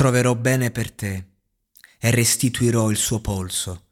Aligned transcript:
Troverò 0.00 0.34
bene 0.34 0.70
per 0.70 0.90
te 0.90 1.24
e 1.98 2.10
restituirò 2.10 2.90
il 2.90 2.96
suo 2.96 3.20
polso. 3.20 3.88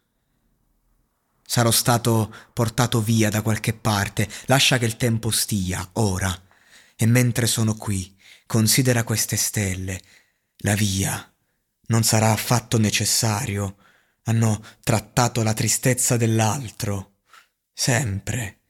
Sarò 1.46 1.70
stato 1.70 2.34
portato 2.54 3.02
via 3.02 3.28
da 3.28 3.42
qualche 3.42 3.74
parte, 3.74 4.26
lascia 4.46 4.78
che 4.78 4.86
il 4.86 4.96
tempo 4.96 5.30
stia, 5.30 5.86
ora. 5.92 6.34
E 6.96 7.04
mentre 7.04 7.46
sono 7.46 7.74
qui, 7.74 8.16
considera 8.46 9.04
queste 9.04 9.36
stelle, 9.36 10.00
la 10.60 10.74
via. 10.74 11.30
Non 11.88 12.02
sarà 12.02 12.32
affatto 12.32 12.78
necessario 12.78 13.76
hanno 14.22 14.64
trattato 14.82 15.42
la 15.42 15.52
tristezza 15.52 16.16
dell'altro, 16.16 17.16
sempre, 17.70 18.60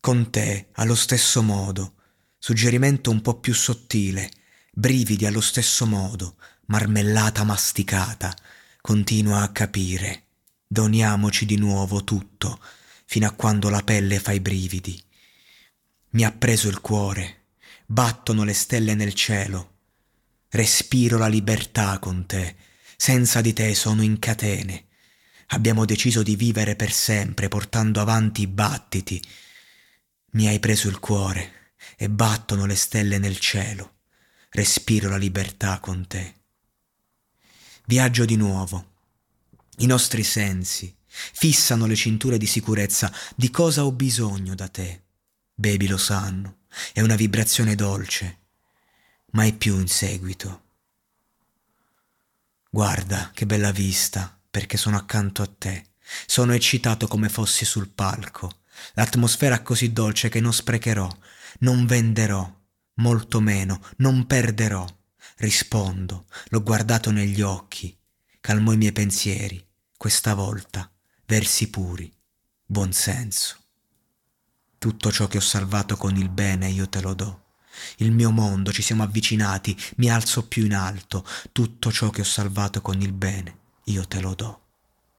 con 0.00 0.32
te 0.32 0.70
allo 0.72 0.96
stesso 0.96 1.44
modo, 1.44 1.94
suggerimento 2.38 3.12
un 3.12 3.20
po' 3.20 3.38
più 3.38 3.54
sottile, 3.54 4.28
brividi 4.72 5.26
allo 5.26 5.40
stesso 5.40 5.86
modo, 5.86 6.36
marmellata 6.68 7.44
masticata, 7.44 8.34
continua 8.80 9.40
a 9.40 9.52
capire. 9.52 10.24
Doniamoci 10.66 11.46
di 11.46 11.56
nuovo 11.56 12.04
tutto, 12.04 12.60
fino 13.06 13.26
a 13.26 13.32
quando 13.32 13.70
la 13.70 13.82
pelle 13.82 14.18
fa 14.18 14.32
i 14.32 14.40
brividi. 14.40 15.02
Mi 16.10 16.24
ha 16.24 16.32
preso 16.32 16.68
il 16.68 16.80
cuore, 16.80 17.44
battono 17.86 18.44
le 18.44 18.52
stelle 18.52 18.94
nel 18.94 19.14
cielo. 19.14 19.76
Respiro 20.50 21.16
la 21.16 21.28
libertà 21.28 21.98
con 21.98 22.26
te, 22.26 22.56
senza 22.96 23.40
di 23.40 23.54
te 23.54 23.74
sono 23.74 24.02
in 24.02 24.18
catene. 24.18 24.88
Abbiamo 25.48 25.86
deciso 25.86 26.22
di 26.22 26.36
vivere 26.36 26.76
per 26.76 26.92
sempre 26.92 27.48
portando 27.48 28.02
avanti 28.02 28.42
i 28.42 28.46
battiti. 28.46 29.22
Mi 30.32 30.48
hai 30.48 30.60
preso 30.60 30.88
il 30.88 30.98
cuore 30.98 31.72
e 31.96 32.10
battono 32.10 32.66
le 32.66 32.76
stelle 32.76 33.16
nel 33.16 33.38
cielo. 33.38 34.00
Respiro 34.50 35.08
la 35.08 35.16
libertà 35.16 35.78
con 35.80 36.06
te. 36.06 36.37
Viaggio 37.88 38.26
di 38.26 38.36
nuovo. 38.36 38.96
I 39.78 39.86
nostri 39.86 40.22
sensi 40.22 40.94
fissano 41.06 41.86
le 41.86 41.96
cinture 41.96 42.36
di 42.36 42.44
sicurezza 42.44 43.10
di 43.34 43.50
cosa 43.50 43.86
ho 43.86 43.92
bisogno 43.92 44.54
da 44.54 44.68
te. 44.68 45.04
Baby 45.54 45.86
lo 45.86 45.96
sanno, 45.96 46.58
è 46.92 47.00
una 47.00 47.14
vibrazione 47.14 47.74
dolce, 47.74 48.40
mai 49.30 49.54
più 49.54 49.80
in 49.80 49.88
seguito. 49.88 50.64
Guarda 52.68 53.30
che 53.32 53.46
bella 53.46 53.72
vista 53.72 54.38
perché 54.50 54.76
sono 54.76 54.98
accanto 54.98 55.40
a 55.40 55.46
te. 55.46 55.92
Sono 56.26 56.52
eccitato 56.52 57.06
come 57.06 57.30
fossi 57.30 57.64
sul 57.64 57.88
palco. 57.88 58.64
L'atmosfera 58.96 59.54
è 59.54 59.62
così 59.62 59.94
dolce 59.94 60.28
che 60.28 60.40
non 60.40 60.52
sprecherò, 60.52 61.08
non 61.60 61.86
venderò, 61.86 62.54
molto 62.96 63.40
meno, 63.40 63.80
non 63.96 64.26
perderò. 64.26 64.86
Rispondo, 65.36 66.26
l'ho 66.48 66.62
guardato 66.62 67.10
negli 67.10 67.40
occhi, 67.42 67.96
calmo 68.40 68.72
i 68.72 68.76
miei 68.76 68.92
pensieri, 68.92 69.64
questa 69.96 70.34
volta, 70.34 70.90
versi 71.26 71.70
puri, 71.70 72.12
buon 72.64 72.92
senso. 72.92 73.56
Tutto 74.78 75.10
ciò 75.12 75.26
che 75.26 75.38
ho 75.38 75.42
salvato 75.42 75.96
con 75.96 76.16
il 76.16 76.28
bene 76.28 76.68
io 76.68 76.88
te 76.88 77.00
lo 77.00 77.14
do. 77.14 77.42
Il 77.98 78.12
mio 78.12 78.30
mondo, 78.30 78.72
ci 78.72 78.82
siamo 78.82 79.02
avvicinati, 79.02 79.76
mi 79.96 80.10
alzo 80.10 80.46
più 80.46 80.64
in 80.64 80.74
alto, 80.74 81.24
tutto 81.52 81.92
ciò 81.92 82.10
che 82.10 82.20
ho 82.20 82.24
salvato 82.24 82.80
con 82.80 83.00
il 83.00 83.12
bene 83.12 83.58
io 83.84 84.06
te 84.06 84.20
lo 84.20 84.34
do. 84.34 84.67